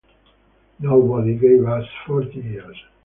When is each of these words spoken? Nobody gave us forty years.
Nobody 0.79 1.35
gave 1.35 1.63
us 1.67 1.85
forty 2.07 2.39
years. 2.39 2.75